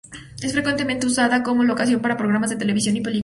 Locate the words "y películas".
2.97-3.19